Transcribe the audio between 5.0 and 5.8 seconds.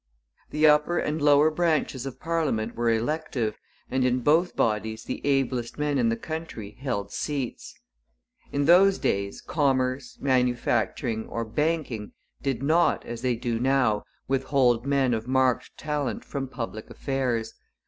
the ablest